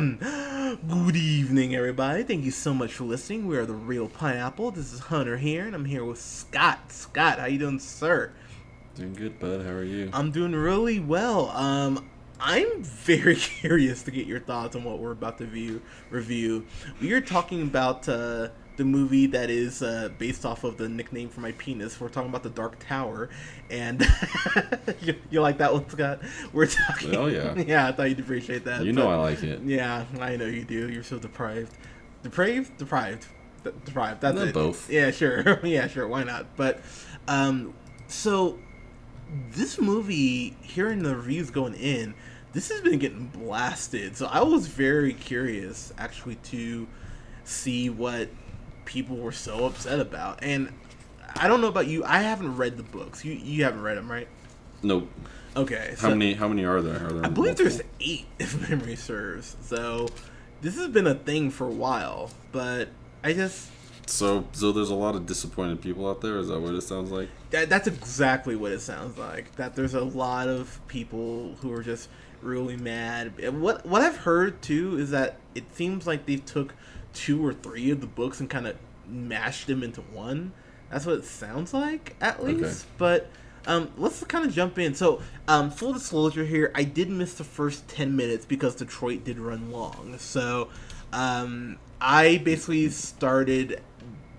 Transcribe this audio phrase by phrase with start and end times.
[0.88, 2.22] Good evening, everybody.
[2.22, 3.46] Thank you so much for listening.
[3.46, 4.70] We are the Reel Pineapple.
[4.70, 6.90] This is Hunter here, and I'm here with Scott.
[6.90, 8.32] Scott, how you doing, sir?
[8.94, 9.60] Doing good, bud.
[9.62, 10.08] How are you?
[10.14, 11.50] I'm doing really well.
[11.50, 12.08] Um,
[12.40, 16.64] I'm very curious to get your thoughts on what we're about to view review.
[17.02, 18.48] We are talking about uh,
[18.80, 22.00] the movie that is uh, based off of the nickname for my penis.
[22.00, 23.28] We're talking about the Dark Tower,
[23.68, 24.00] and
[25.02, 26.20] you, you, like that one, Scott?
[26.54, 27.14] We're talking.
[27.14, 27.52] Oh yeah.
[27.66, 28.82] Yeah, I thought you'd appreciate that.
[28.82, 29.60] You know I like it.
[29.64, 30.90] Yeah, I know you do.
[30.90, 31.76] You're so deprived,
[32.22, 33.26] depraved, deprived,
[33.64, 34.22] De- deprived.
[34.22, 34.54] That's it.
[34.54, 34.90] both.
[34.90, 35.60] Yeah, sure.
[35.62, 36.08] yeah, sure.
[36.08, 36.46] Why not?
[36.56, 36.80] But,
[37.28, 37.74] um,
[38.06, 38.58] so
[39.50, 42.14] this movie, hearing the reviews going in,
[42.54, 44.16] this has been getting blasted.
[44.16, 46.88] So I was very curious, actually, to
[47.44, 48.30] see what
[48.90, 50.40] people were so upset about.
[50.42, 50.72] And
[51.36, 52.04] I don't know about you.
[52.04, 53.24] I haven't read the books.
[53.24, 54.26] You you haven't read them, right?
[54.82, 55.08] Nope.
[55.56, 55.94] Okay.
[55.98, 56.34] How many?
[56.34, 57.06] How many are there?
[57.06, 57.64] Are there I believe multiple?
[57.64, 59.56] there's eight, if memory serves.
[59.62, 60.08] So
[60.60, 62.88] this has been a thing for a while, but
[63.22, 63.70] I just
[64.06, 66.38] So, so there's a lot of disappointed people out there.
[66.38, 67.28] Is that what it sounds like?
[67.50, 69.54] that, that's exactly what it sounds like.
[69.56, 72.08] That there's a lot of people who are just
[72.42, 73.32] really mad.
[73.60, 76.74] What what I've heard too is that it seems like they took
[77.12, 80.52] two or three of the books and kind of mashed them into one.
[80.90, 82.62] That's what it sounds like, at least.
[82.62, 82.94] Okay.
[82.98, 83.30] But
[83.66, 84.94] um, let's kind of jump in.
[84.94, 89.38] So, um, full disclosure here, I did miss the first ten minutes because Detroit did
[89.38, 90.16] run long.
[90.18, 90.68] So,
[91.12, 93.82] um, I basically started.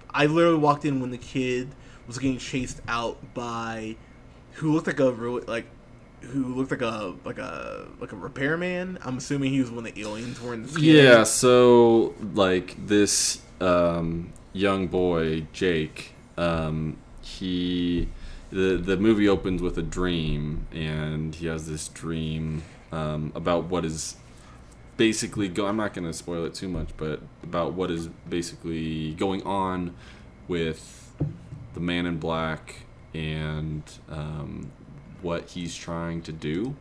[0.10, 1.70] I literally walked in when the kid
[2.08, 3.96] was getting chased out by
[4.54, 5.66] who looked like a really like
[6.22, 9.00] who looked like a like a like a repairman.
[9.04, 10.84] I'm assuming he was one of the aliens wearing the skin.
[10.84, 11.24] Yeah.
[11.24, 16.14] So, like this um, young boy, Jake.
[16.38, 18.08] Um, he
[18.52, 23.86] the the movie opens with a dream, and he has this dream um, about what
[23.86, 24.16] is
[24.98, 25.66] basically go.
[25.66, 29.96] I'm not going to spoil it too much, but about what is basically going on
[30.48, 31.12] with
[31.74, 34.72] the Man in Black and um,
[35.22, 36.76] what he's trying to do.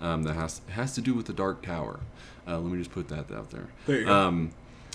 [0.00, 2.00] Um, that has has to do with the Dark Tower.
[2.46, 3.68] Uh, let me just put that out there.
[3.86, 4.12] There you go.
[4.12, 4.52] Um,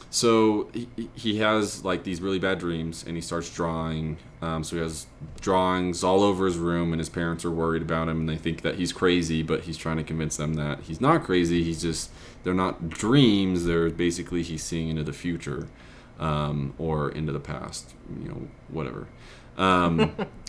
[0.10, 4.18] so he, he has like these really bad dreams, and he starts drawing.
[4.42, 5.08] Um, so he has
[5.40, 8.62] drawings all over his room, and his parents are worried about him, and they think
[8.62, 9.42] that he's crazy.
[9.42, 11.64] But he's trying to convince them that he's not crazy.
[11.64, 12.12] He's just
[12.44, 13.66] they're not dreams.
[13.66, 15.70] They're basically he's seeing into the future,
[16.20, 17.94] um, or into the past.
[18.22, 19.08] You know, whatever.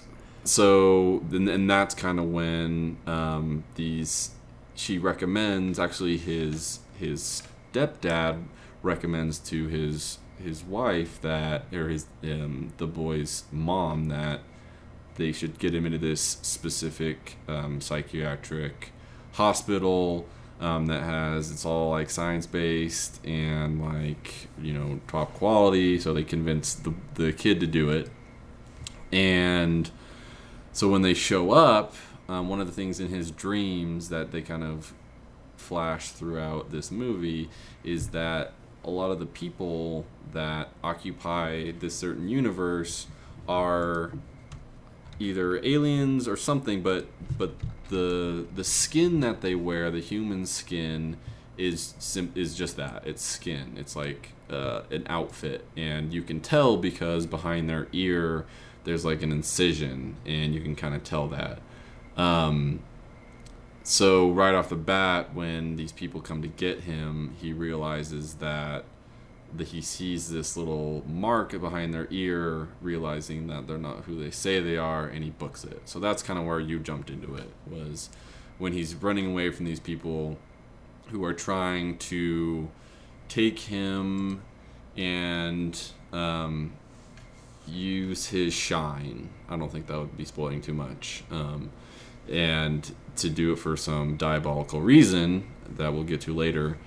[0.44, 4.30] So and that's kind of when um, these
[4.74, 7.42] she recommends actually his his
[7.72, 8.42] stepdad
[8.82, 14.40] recommends to his his wife that or his um, the boy's mom that
[15.14, 18.92] they should get him into this specific um, psychiatric
[19.32, 20.26] hospital
[20.60, 26.12] um, that has it's all like science based and like you know top quality so
[26.12, 28.10] they convince the, the kid to do it.
[29.12, 29.90] And
[30.72, 31.94] so when they show up,
[32.28, 34.94] um, one of the things in his dreams that they kind of
[35.56, 37.48] flash throughout this movie
[37.84, 38.52] is that
[38.84, 43.06] a lot of the people that occupy this certain universe
[43.48, 44.12] are
[45.18, 47.06] either aliens or something, but
[47.38, 47.54] but
[47.88, 51.16] the the skin that they wear, the human skin,
[51.56, 53.02] is sim- is just that.
[53.06, 53.74] It's skin.
[53.76, 58.46] It's like uh, an outfit, and you can tell because behind their ear
[58.84, 61.60] there's like an incision, and you can kind of tell that.
[62.16, 62.80] Um,
[63.82, 68.84] so right off the bat, when these people come to get him, he realizes that
[69.58, 74.60] he sees this little mark behind their ear, realizing that they're not who they say
[74.60, 75.82] they are, and he books it.
[75.84, 78.08] So that's kind of where you jumped into it was
[78.58, 80.38] when he's running away from these people
[81.08, 82.70] who are trying to
[83.28, 84.42] take him
[84.96, 85.80] and
[86.12, 86.72] um,
[87.66, 89.30] use his shine.
[89.48, 91.24] I don't think that would be spoiling too much.
[91.30, 91.70] Um,
[92.28, 95.46] and to do it for some diabolical reason
[95.76, 96.78] that we'll get to later.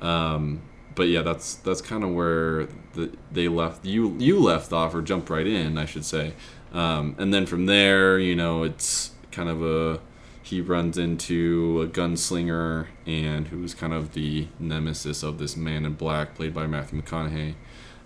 [0.00, 0.62] Um,
[0.94, 5.02] but yeah, that's that's kind of where the, they left you you left off or
[5.02, 6.34] jumped right in, I should say.
[6.72, 10.00] Um, and then from there, you know, it's kind of a
[10.42, 15.94] he runs into a gunslinger and who's kind of the nemesis of this man in
[15.94, 17.54] black, played by Matthew McConaughey,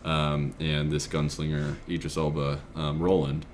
[0.07, 3.45] um, and this gunslinger Idris Elba, um, Roland,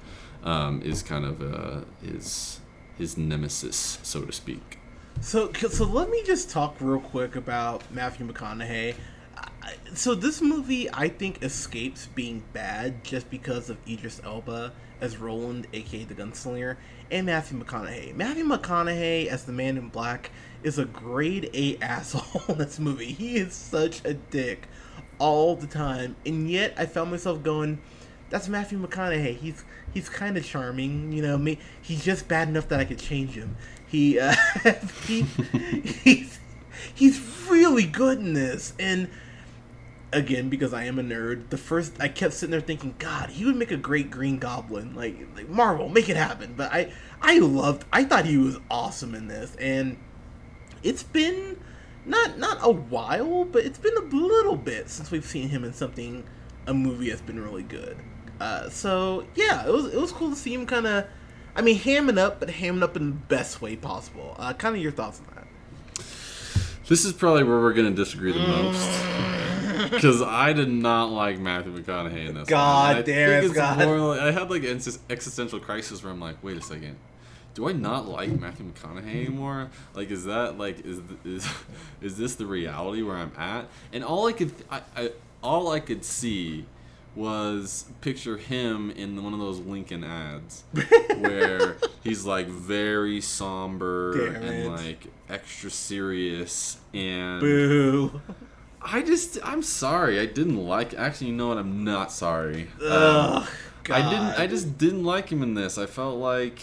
[0.45, 2.61] um, is kind of uh, his
[2.99, 4.79] his nemesis, so to speak.
[5.21, 8.95] So, so let me just talk real quick about Matthew McConaughey.
[9.95, 15.67] so this movie I think escapes being bad just because of Idris Elba as Roland,
[15.73, 16.77] aka the Gunslinger,
[17.11, 18.15] and Matthew McConaughey.
[18.15, 20.31] Matthew McConaughey as the Man in Black
[20.63, 23.13] is a grade A asshole in this movie.
[23.13, 24.69] He is such a dick
[25.23, 27.81] all the time, and yet I found myself going,
[28.29, 29.37] "That's Matthew McConaughey.
[29.37, 29.65] He's
[29.95, 31.39] he's kind of charming, you know.
[31.39, 33.57] Me, he's just bad enough that I could change him.
[33.87, 34.35] He uh,
[35.07, 36.41] he he's
[36.93, 39.09] he's really good in this, and."
[40.15, 43.47] again because I am a nerd, the first I kept sitting there thinking, God, he
[43.47, 44.95] would make a great Green Goblin.
[44.95, 46.53] Like, like Marvel, make it happen.
[46.55, 46.93] But I
[47.23, 49.57] I loved I thought he was awesome in this.
[49.57, 49.97] And
[50.83, 51.59] it's been
[52.05, 55.73] not not a while, but it's been a little bit since we've seen him in
[55.73, 56.25] something
[56.67, 57.97] a movie that's been really good.
[58.41, 61.07] Uh, so yeah, it was it was cool to see him kind of,
[61.55, 64.35] I mean, hamming up, but hamming up in the best way possible.
[64.39, 65.47] Uh, kind of your thoughts on that?
[66.89, 68.91] This is probably where we're going to disagree the most.
[69.91, 72.49] Because I did not like Matthew McConaughey in this.
[72.49, 73.05] God one.
[73.05, 76.63] damn it, more like- I had like an existential crisis where I'm like, wait a
[76.63, 76.97] second.
[77.55, 79.71] Do I not like Matthew McConaughey anymore?
[79.95, 81.47] Like, is that like is is
[82.01, 83.67] is this the reality where I'm at?
[83.93, 85.13] And all I could I, I
[85.43, 86.67] all I could see
[87.15, 90.65] was picture him in one of those Lincoln ads
[91.19, 98.23] where he's like very somber and like extra serious and Boo.
[98.81, 102.89] I just I'm sorry I didn't like actually you know what I'm not sorry Um,
[102.91, 103.49] Ugh.
[103.85, 104.01] God.
[104.01, 106.61] I didn't I just didn't like him in this I felt like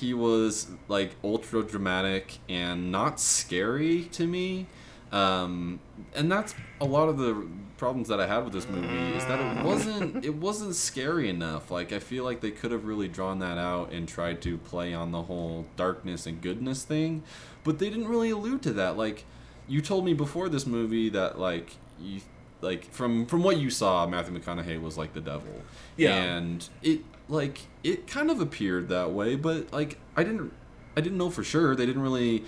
[0.00, 4.66] he was like ultra dramatic and not scary to me.
[5.10, 5.80] Um,
[6.14, 7.46] and that's a lot of the
[7.78, 11.70] problems that I had with this movie is that it wasn't it wasn't scary enough.
[11.70, 14.92] Like I feel like they could have really drawn that out and tried to play
[14.92, 17.22] on the whole darkness and goodness thing
[17.68, 18.96] but they didn't really allude to that.
[18.96, 19.24] Like
[19.68, 22.22] you told me before this movie that like you
[22.62, 25.52] like from from what you saw Matthew McConaughey was like the devil.
[25.96, 26.14] Yeah.
[26.14, 30.52] and it like it kind of appeared that way but like I didn't
[30.96, 32.44] I didn't know for sure they didn't really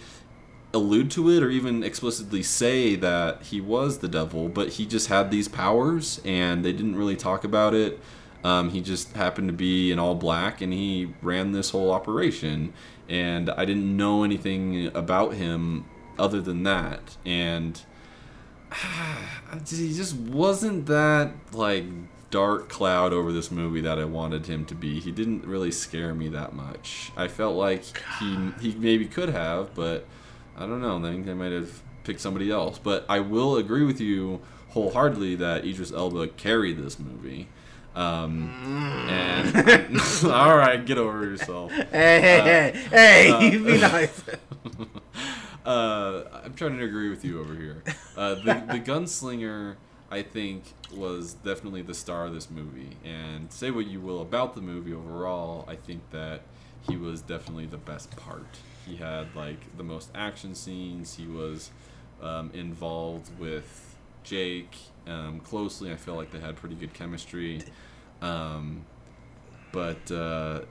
[0.73, 5.09] allude to it or even explicitly say that he was the devil, but he just
[5.09, 7.99] had these powers and they didn't really talk about it.
[8.45, 12.73] Um, he just happened to be in all black and he ran this whole operation.
[13.09, 15.85] And I didn't know anything about him
[16.19, 17.17] other than that.
[17.27, 17.81] And
[19.69, 21.85] he just wasn't that like
[22.31, 25.01] dark cloud over this movie that I wanted him to be.
[25.01, 27.13] He didn't really scare me that much.
[27.17, 27.85] I felt like
[28.19, 30.07] he he maybe could have, but
[30.57, 30.99] I don't know.
[30.99, 32.79] I think they might have picked somebody else.
[32.79, 34.41] But I will agree with you
[34.71, 37.49] wholeheartedly that Idris Elba carried this movie.
[37.95, 38.51] Um,
[39.09, 41.73] and all right, get over yourself.
[41.73, 44.23] Hey, hey, hey, hey, uh, you be nice.
[45.67, 47.83] uh, I'm trying to agree with you over here.
[48.17, 49.75] Uh, the, the gunslinger,
[50.11, 52.97] I think, was definitely the star of this movie.
[53.05, 56.43] And say what you will about the movie overall, I think that
[56.89, 58.59] he was definitely the best part.
[58.87, 61.15] He had like the most action scenes.
[61.15, 61.71] He was
[62.23, 64.77] um, involved with Jake
[65.07, 65.93] um, closely.
[65.93, 67.63] I feel like they had pretty good chemistry.
[68.21, 68.85] Um,
[69.73, 70.63] but uh,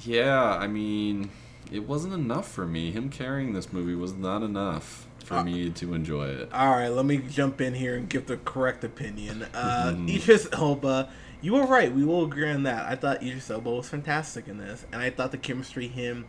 [0.00, 1.30] yeah, I mean,
[1.72, 2.90] it wasn't enough for me.
[2.90, 6.48] Him carrying this movie was not enough for Uh, me to enjoy it.
[6.52, 9.44] All right, let me jump in here and give the correct opinion.
[9.54, 10.16] Uh, Mhm.
[10.16, 11.10] Idris Elba,
[11.42, 11.94] you were right.
[11.94, 12.86] We will agree on that.
[12.86, 16.24] I thought Idris Elba was fantastic in this, and I thought the chemistry him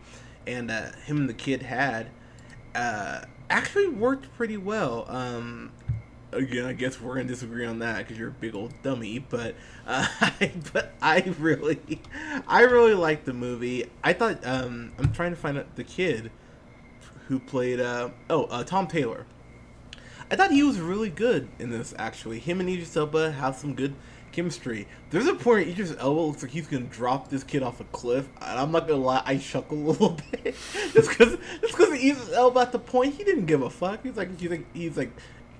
[0.46, 2.08] and uh, him and the kid had
[2.74, 5.06] uh, actually worked pretty well.
[5.08, 5.72] Um,
[6.32, 9.18] again, I guess we're gonna disagree on that because you're a big old dummy.
[9.18, 9.54] But
[9.86, 10.06] uh,
[10.72, 12.00] but I really,
[12.46, 13.86] I really liked the movie.
[14.02, 16.30] I thought um, I'm trying to find out the kid
[17.28, 19.26] who played uh, oh uh, Tom Taylor.
[20.30, 21.92] I thought he was really good in this.
[21.98, 23.94] Actually, him and Idris Elba have some good
[24.32, 24.86] chemistry.
[25.10, 27.84] There's a point where Idris Elba looks like he's gonna drop this kid off a
[27.84, 30.54] cliff, and I'm not gonna lie, I chuckle a little bit
[30.92, 34.02] just because just because Idris Elba at the point he didn't give a fuck.
[34.04, 35.10] He's like he's like he's like.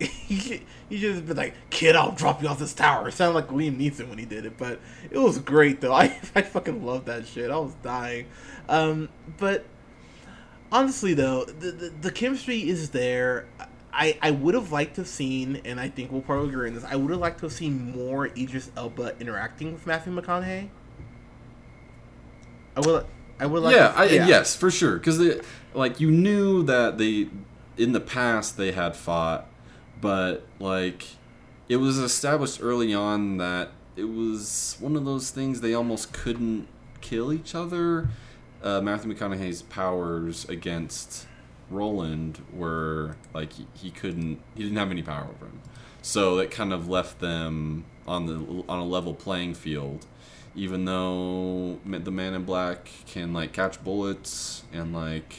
[0.91, 3.07] He, just been like, kid, I'll drop you off this tower.
[3.07, 5.93] It sounded like Liam Neeson when he did it, but it was great though.
[5.95, 7.49] I, I fucking love that shit.
[7.49, 8.27] I was dying.
[8.69, 9.65] Um, but
[10.73, 13.45] honestly though the, the, the chemistry is there
[13.93, 16.75] i i would have liked to have seen and i think we'll probably agree on
[16.77, 20.69] this i would have liked to have seen more idris elba interacting with matthew mcconaughey
[22.77, 23.05] i would
[23.41, 24.97] i would like yeah, to, I, yes, for sure.
[24.97, 25.41] Because
[25.75, 27.29] like you knew that they
[27.77, 29.49] in the past they had fought,
[30.01, 31.05] but like
[31.69, 36.67] it was established early on that it was one of those things they almost couldn't
[37.01, 38.09] kill each other.
[38.63, 41.27] Uh, Matthew McConaughey's powers against
[41.71, 45.61] Roland were like he, he couldn't he didn't have any power over him,
[46.03, 50.07] so that kind of left them on the on a level playing field.
[50.57, 55.37] Even though the Man in Black can like catch bullets and like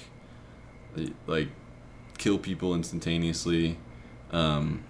[1.27, 1.49] like
[2.17, 3.77] kill people instantaneously,
[4.31, 4.83] um,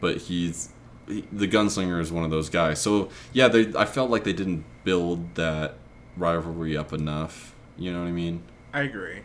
[0.00, 0.70] but he's
[1.06, 2.80] he, the gunslinger is one of those guys.
[2.80, 5.74] So yeah, they I felt like they didn't build that
[6.16, 7.54] rivalry up enough.
[7.76, 8.42] You know what I mean?
[8.72, 9.22] I agree.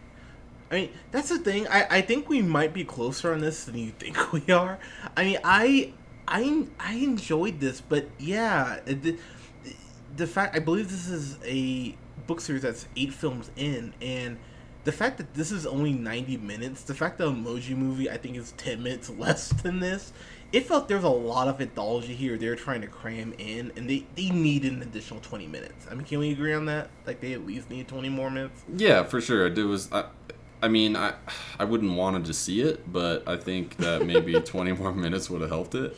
[0.69, 1.67] I mean, that's the thing.
[1.67, 4.79] I, I think we might be closer on this than you think we are.
[5.17, 5.93] I mean, I
[6.27, 9.17] I I enjoyed this, but yeah, the,
[10.15, 11.95] the fact I believe this is a
[12.27, 14.37] book series that's eight films in, and
[14.83, 18.37] the fact that this is only ninety minutes, the fact that Emoji Movie I think
[18.37, 20.13] is ten minutes less than this,
[20.51, 24.05] it felt there's a lot of anthology here they're trying to cram in, and they
[24.15, 25.87] they needed an additional twenty minutes.
[25.89, 26.89] I mean, can we agree on that?
[27.05, 28.63] Like they at least need twenty more minutes.
[28.75, 29.47] Yeah, for sure.
[29.47, 29.91] It was.
[29.91, 30.05] I,
[30.63, 31.13] I mean, I
[31.59, 35.41] I wouldn't wanted to see it, but I think that maybe 20 more minutes would
[35.41, 35.97] have helped it.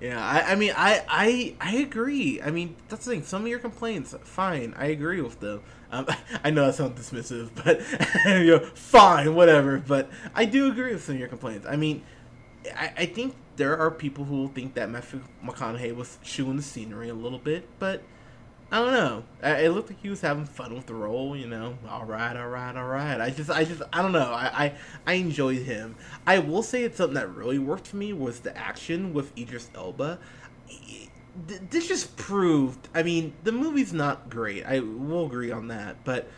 [0.00, 2.42] Yeah, I, I mean, I, I I agree.
[2.42, 3.22] I mean, that's the thing.
[3.22, 5.62] Some of your complaints, fine, I agree with them.
[5.94, 6.06] Um,
[6.44, 7.80] I know that sounds dismissive, but
[8.26, 9.78] you know, fine, whatever.
[9.78, 11.66] But I do agree with some of your complaints.
[11.68, 12.02] I mean,
[12.76, 17.08] I, I think there are people who think that Matthew McConaughey was chewing the scenery
[17.08, 18.02] a little bit, but
[18.72, 19.24] I don't know.
[19.42, 21.78] It looked like he was having fun with the role, you know.
[21.88, 23.20] All right, all right, all right.
[23.20, 24.32] I just, I just, I don't know.
[24.32, 24.74] I, I,
[25.06, 25.94] I enjoyed him.
[26.26, 29.70] I will say it's something that really worked for me was the action with Idris
[29.76, 30.18] Elba.
[31.46, 32.88] This just proved.
[32.94, 34.64] I mean, the movie's not great.
[34.64, 36.04] I will agree on that.
[36.04, 36.28] But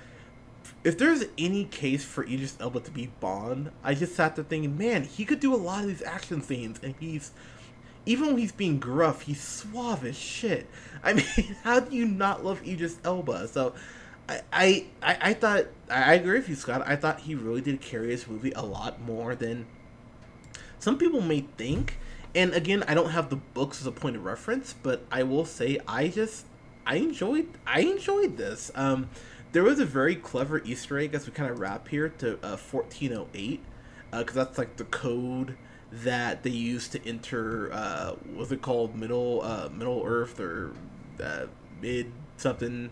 [0.84, 4.78] if there's any case for Idris Elba to be Bond, I just sat there thinking,
[4.78, 7.32] man, he could do a lot of these action scenes, and he's
[8.06, 10.68] even when he's being gruff, he's suave as shit.
[11.02, 13.48] I mean, how do you not love Idris Elba?
[13.48, 13.74] So,
[14.28, 16.82] I, I, I thought I agree with you, Scott.
[16.86, 19.66] I thought he really did carry his movie a lot more than
[20.78, 21.98] some people may think.
[22.36, 25.46] And again, I don't have the books as a point of reference, but I will
[25.46, 26.44] say I just
[26.86, 28.70] I enjoyed I enjoyed this.
[28.74, 29.08] Um,
[29.52, 32.58] there was a very clever Easter egg as we kind of wrap here to uh,
[32.58, 33.64] 1408,
[34.10, 35.56] because uh, that's like the code
[35.90, 40.72] that they used to enter uh what's it called middle uh middle earth or
[41.22, 41.46] uh,
[41.80, 42.90] mid something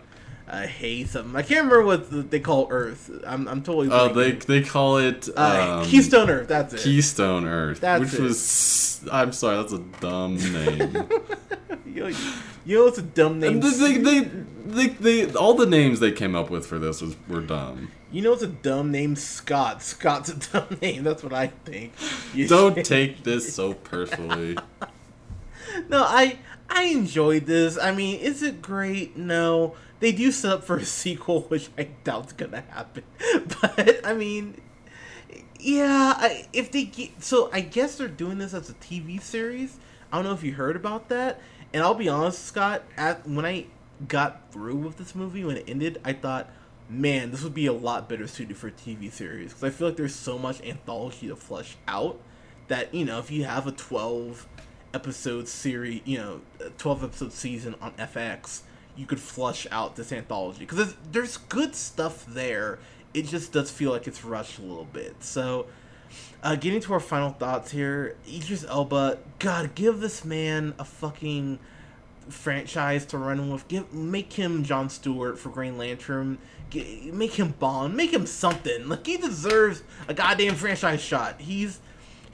[0.48, 4.32] uh hay something i can't remember what they call earth i'm, I'm totally oh they
[4.32, 8.20] they call it uh, um, keystone earth that's it keystone earth that's which it.
[8.20, 10.94] was i'm sorry that's a dumb name
[11.86, 12.16] you, know,
[12.64, 16.34] you know it's a dumb name they, they, they, they, all the names they came
[16.34, 19.82] up with for this was were dumb you know, it's a dumb name, Scott.
[19.82, 21.02] Scott's a dumb name.
[21.02, 21.92] That's what I think.
[22.32, 22.84] You Don't should.
[22.84, 24.56] take this so personally.
[25.88, 26.38] no, I
[26.74, 27.78] I enjoyed this.
[27.78, 29.16] I mean, is it great?
[29.16, 29.76] No.
[30.00, 33.04] They do set up for a sequel, which I doubt's gonna happen.
[33.60, 34.60] But I mean,
[35.58, 36.14] yeah.
[36.16, 39.78] I, if they get so, I guess they're doing this as a TV series.
[40.12, 41.40] I don't know if you heard about that.
[41.72, 42.82] And I'll be honest, Scott.
[42.96, 43.66] At when I
[44.08, 46.50] got through with this movie when it ended, I thought
[46.88, 49.88] man, this would be a lot better suited for a TV series because I feel
[49.88, 52.20] like there's so much anthology to flush out
[52.68, 54.46] that you know if you have a 12
[54.94, 56.40] episode series, you know,
[56.78, 58.62] 12 episode season on FX,
[58.96, 62.78] you could flush out this anthology because there's, there's good stuff there.
[63.12, 65.22] It just does feel like it's rushed a little bit.
[65.22, 65.66] So,
[66.42, 71.58] uh, getting to our final thoughts here, Idris Elba, God, give this man a fucking
[72.28, 73.66] franchise to run with.
[73.68, 76.38] Give make him John Stewart for Green Lantern
[77.12, 78.88] make him Bond, make him something.
[78.88, 81.40] Like he deserves a goddamn franchise shot.
[81.40, 81.80] He's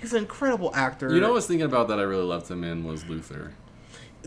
[0.01, 1.13] he's an incredible actor.
[1.15, 1.99] You know, I was thinking about that.
[1.99, 3.53] I really loved him in was Luther.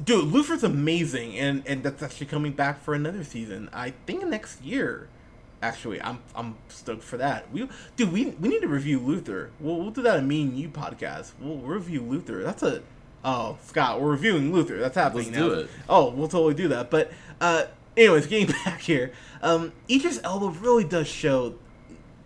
[0.03, 3.69] Dude, Luther's amazing, and and that's actually coming back for another season.
[3.73, 5.07] I think next year.
[5.61, 7.49] Actually, I'm I'm stoked for that.
[7.51, 9.51] We dude, we we need to review Luther.
[9.61, 11.31] We'll we'll do that in me and you podcast.
[11.39, 12.43] We'll review Luther.
[12.43, 12.81] That's a
[13.23, 14.77] oh Scott, we're reviewing Luther.
[14.77, 15.47] That's happening Let's now.
[15.47, 15.69] Do it.
[15.87, 16.89] Oh, we'll totally do that.
[16.91, 17.65] But uh,
[17.95, 21.55] anyways, getting back here, um, Idris Elba really does show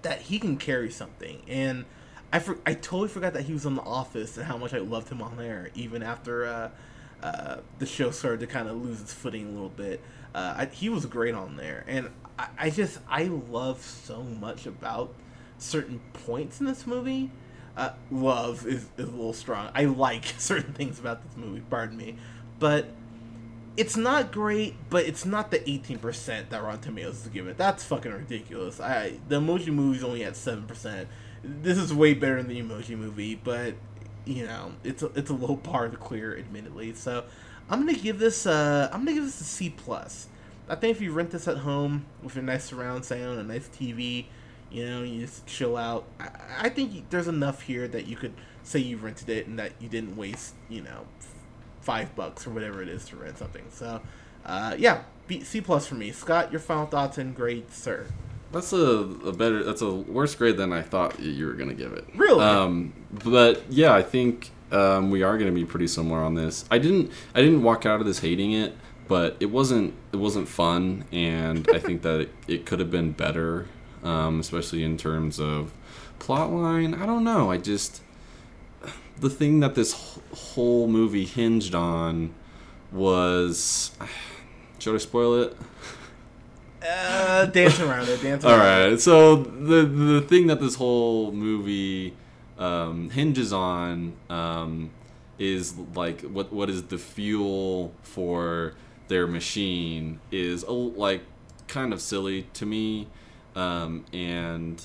[0.01, 1.85] that he can carry something, and
[2.31, 4.79] I for, I totally forgot that he was on The Office and how much I
[4.79, 6.69] loved him on there, even after uh,
[7.24, 10.01] uh, the show started to kind of lose its footing a little bit.
[10.36, 14.65] Uh, I, he was great on there, and I, I just I love so much
[14.65, 15.13] about
[15.57, 17.31] certain points in this movie.
[17.75, 19.69] Uh, love is, is a little strong.
[19.74, 21.62] I like certain things about this movie.
[21.69, 22.17] Pardon me,
[22.60, 22.88] but
[23.77, 27.57] it's not great, but it's not the 18% that Rotten Tomatoes is giving it.
[27.57, 28.79] That's fucking ridiculous.
[28.79, 31.05] I the Emoji Movie's only at 7%.
[31.44, 33.75] This is way better than the Emoji Movie, but
[34.25, 36.94] you know, it's a, it's a low bar to clear, admittedly.
[36.94, 37.24] So
[37.70, 40.27] I'm gonna give this uh I'm gonna give this a C plus.
[40.70, 43.70] I think if you rent this at home with a nice surround sound, a nice
[43.70, 44.25] TV,
[44.70, 46.06] You know, you just chill out.
[46.20, 46.29] I,
[46.63, 49.88] I think there's enough here that you could say you rented it and that you
[49.88, 51.06] didn't waste, you know,
[51.82, 53.63] five bucks or whatever it is to rent something.
[53.70, 54.01] So,
[54.46, 56.12] uh, yeah, B, C plus for me.
[56.12, 58.08] Scott, your final thoughts and grade, sir.
[58.51, 59.63] That's a, a better.
[59.63, 62.05] That's a worse grade than I thought you were gonna give it.
[62.15, 62.43] Really?
[62.43, 66.65] Um, but yeah, I think um, we are gonna be pretty similar on this.
[66.71, 67.11] I didn't.
[67.35, 68.75] I didn't walk out of this hating it,
[69.07, 69.93] but it wasn't.
[70.13, 73.67] It wasn't fun, and I think that it, it could have been better,
[74.03, 75.73] um, especially in terms of
[76.19, 76.93] plot line.
[76.93, 77.51] I don't know.
[77.51, 78.01] I just
[79.19, 82.33] the thing that this whole movie hinged on
[82.91, 83.91] was.
[84.79, 85.57] Should I spoil it?
[86.89, 88.22] Uh, dance around it.
[88.22, 89.00] Dance All around right.
[89.00, 92.13] So the the thing that this whole movie
[92.58, 94.91] um, hinges on um,
[95.38, 98.74] is like what what is the fuel for
[99.08, 101.22] their machine is a, like
[101.67, 103.08] kind of silly to me,
[103.56, 104.82] um, and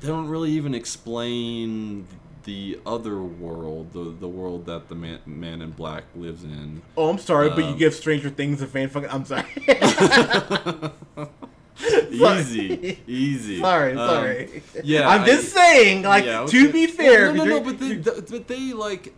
[0.00, 2.06] they don't really even explain
[2.44, 6.82] the other world, the the world that the man, man in black lives in.
[6.96, 9.10] Oh, I'm sorry, but you Um, give Stranger Things a fan fucking.
[9.10, 9.44] I'm sorry.
[12.10, 13.60] easy, easy.
[13.60, 14.62] sorry, Um, sorry.
[14.82, 16.02] yeah, I'm I- just saying.
[16.02, 19.14] Like Yeah, to be fair, no, no, no, but they, but they like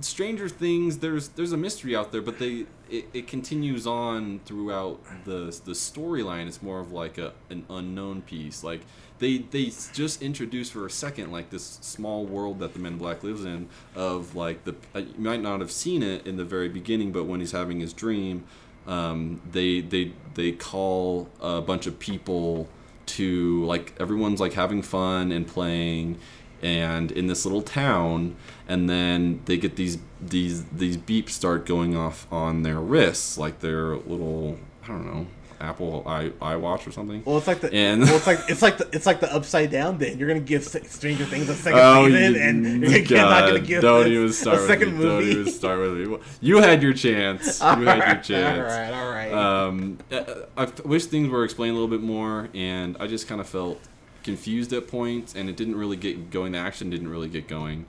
[0.00, 0.98] Stranger Things.
[0.98, 5.72] There's there's a mystery out there, but they it, it continues on throughout the the
[5.72, 6.46] storyline.
[6.46, 8.62] It's more of like a an unknown piece.
[8.62, 8.82] Like
[9.18, 12.98] they they just introduce for a second like this small world that the Men in
[12.98, 13.68] Black lives in.
[13.94, 17.24] Of like the uh, you might not have seen it in the very beginning, but
[17.24, 18.44] when he's having his dream,
[18.86, 22.68] um, they they they call a bunch of people
[23.06, 26.18] to like everyone's like having fun and playing
[26.62, 28.34] and in this little town
[28.68, 33.60] and then they get these these these beeps start going off on their wrists like
[33.60, 35.26] their little i don't know
[35.58, 38.76] apple i iwatch or something well, it's like the And- well, it's like it's like
[38.76, 39.96] the it's like the upside down.
[39.96, 43.58] Then you're gonna give Stranger Things a second Oh, season, you, and you're not gonna
[43.60, 45.04] God, give don't even start a with second me.
[45.04, 46.18] Don't even start with me.
[46.42, 47.58] You had your chance.
[47.62, 48.70] You had your chance.
[48.70, 49.32] All right, all right.
[49.32, 53.40] Um, I I wish things were explained a little bit more, and I just kind
[53.40, 53.80] of felt
[54.26, 56.52] confused at points, and it didn't really get going.
[56.52, 57.86] The action didn't really get going,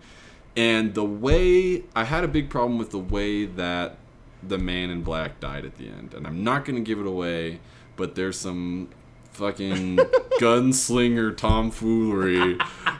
[0.56, 3.98] and the way I had a big problem with the way that
[4.48, 7.59] the man in black died at the end, and I'm not gonna give it away,
[7.98, 8.88] but there's some
[9.33, 9.98] fucking
[10.40, 12.57] gunslinger tomfoolery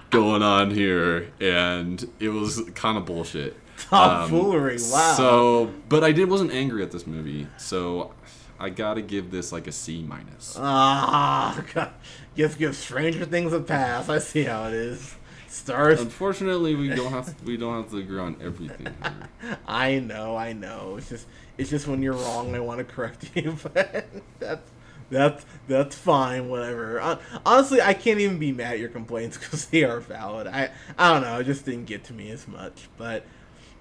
[0.10, 3.56] going on here, and it was kind of bullshit.
[3.90, 5.10] Tomfoolery, wow.
[5.12, 8.12] Um, So, but I did wasn't angry at this movie, so
[8.60, 10.56] I gotta give this like a C minus.
[10.60, 11.92] Ah, God.
[12.38, 14.10] Just give Stranger Things a pass.
[14.10, 15.16] I see how it is.
[15.48, 16.00] Stars.
[16.00, 18.94] Unfortunately, we don't have we don't have to agree on everything.
[19.42, 19.58] Here.
[19.68, 20.98] I know, I know.
[20.98, 21.26] It's just,
[21.58, 24.06] it's just when you're wrong, I want to correct you, but
[24.40, 24.72] that's,
[25.10, 26.48] that's, that's fine.
[26.48, 27.20] Whatever.
[27.44, 30.46] Honestly, I can't even be mad at your complaints because they are valid.
[30.46, 31.40] I, I don't know.
[31.40, 32.88] It just didn't get to me as much.
[32.98, 33.26] But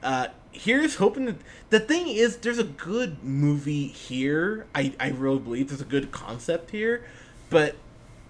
[0.02, 1.36] uh, here's hoping that
[1.68, 4.64] the thing is, there's a good movie here.
[4.74, 7.04] I, I really believe there's a good concept here,
[7.50, 7.76] but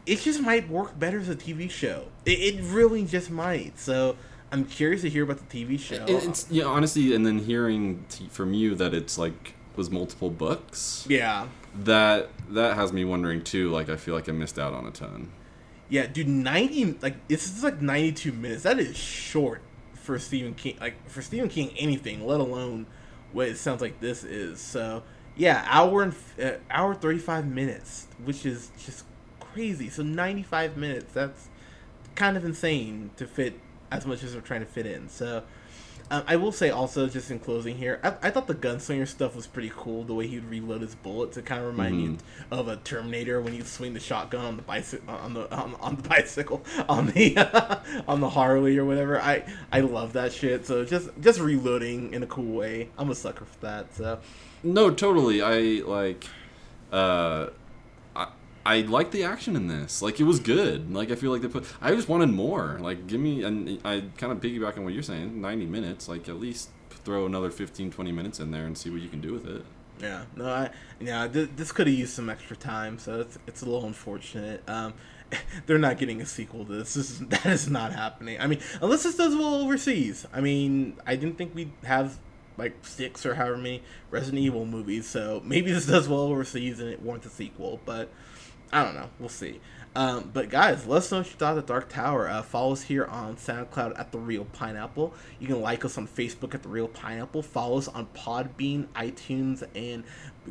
[0.06, 2.06] it just might work better as a TV show.
[2.24, 3.78] It, it really just might.
[3.78, 4.16] So.
[4.52, 6.04] I'm curious to hear about the TV show.
[6.06, 11.04] It- yeah, honestly, and then hearing t- from you that it's like was multiple books.
[11.08, 11.48] yeah.
[11.82, 13.72] That that has me wondering too.
[13.72, 15.32] Like I feel like I missed out on a ton.
[15.88, 18.62] Yeah, dude, ninety like this is like ninety two minutes.
[18.62, 19.62] That is short
[19.94, 20.78] for Stephen King.
[20.80, 22.86] Like for Stephen King, anything, let alone
[23.32, 24.60] what it sounds like this is.
[24.60, 25.02] So
[25.36, 29.04] yeah, hour and uh, hour thirty five minutes, which is just
[29.56, 29.88] crazy.
[29.88, 31.14] So ninety five minutes.
[31.14, 31.48] That's
[32.14, 33.58] kind of insane to fit
[33.90, 35.08] as much as we're trying to fit in.
[35.08, 35.42] So.
[36.08, 39.34] Um, I will say also, just in closing here, I, I thought the gunslinger stuff
[39.34, 40.04] was pretty cool.
[40.04, 42.18] The way he'd reload his bullets, it kind of reminded me
[42.52, 45.96] of a Terminator when you swing the shotgun on the bicycle, on the on, on
[45.96, 47.36] the bicycle, on the
[48.06, 49.20] on the Harley or whatever.
[49.20, 50.64] I I love that shit.
[50.64, 52.88] So just just reloading in a cool way.
[52.96, 53.92] I'm a sucker for that.
[53.96, 54.20] So
[54.62, 55.42] No, totally.
[55.42, 56.24] I like.
[56.92, 57.48] Uh,
[58.66, 60.02] I I like the action in this.
[60.02, 60.92] Like it was good.
[60.92, 61.64] Like I feel like they put.
[61.80, 62.78] I just wanted more.
[62.80, 63.42] Like give me.
[63.42, 65.40] And I kind of piggyback on what you're saying.
[65.40, 66.08] Ninety minutes.
[66.08, 66.70] Like at least
[67.06, 69.64] throw another 15, 20 minutes in there and see what you can do with it.
[70.00, 73.62] Yeah, no, I yeah, th- this could have used some extra time, so it's it's
[73.62, 74.62] a little unfortunate.
[74.68, 74.92] Um,
[75.66, 76.94] they're not getting a sequel to this.
[76.94, 78.38] this is, that is not happening.
[78.40, 80.26] I mean, unless this does well overseas.
[80.34, 82.18] I mean, I didn't think we'd have
[82.58, 86.90] like six or however many Resident Evil movies, so maybe this does well overseas and
[86.90, 87.80] it warrants a sequel.
[87.86, 88.10] But
[88.72, 89.08] I don't know.
[89.18, 89.60] We'll see.
[89.94, 92.28] Um, but guys, let us know what you thought of the Dark Tower.
[92.28, 95.14] Uh, follow us here on SoundCloud at the Reel Pineapple.
[95.40, 97.42] You can like us on Facebook at the Reel Pineapple.
[97.42, 100.04] Follow us on Podbean, iTunes, and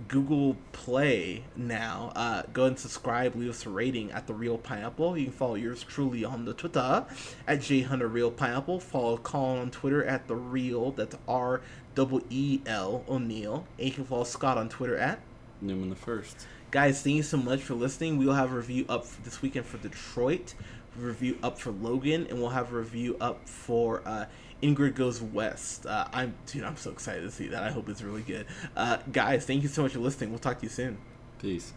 [0.08, 2.12] Google Play now.
[2.16, 5.16] Uh, go and subscribe, leave us a rating at the Reel Pineapple.
[5.16, 7.06] You can follow yours truly on the Twitter
[7.48, 8.80] at J Hunter Reel Pineapple.
[8.80, 10.90] Follow Colin on Twitter at the Real.
[10.90, 11.62] That's R
[11.94, 13.68] double E L O'Neill.
[13.78, 15.20] And you can follow Scott on Twitter at
[15.62, 16.48] Newman the first.
[16.72, 18.18] Guys, thank you so much for listening.
[18.18, 20.54] We'll have a review up this weekend for Detroit,
[20.98, 24.26] review up for Logan, and we'll have a review up for uh,
[24.62, 25.86] Ingrid Goes West.
[25.86, 27.64] Uh, I'm dude, I'm so excited to see that.
[27.64, 28.46] I hope it's really good.
[28.76, 30.32] Uh, guys, thank you so much for listening.
[30.32, 30.98] We'll talk to you soon.
[31.40, 31.72] Peace.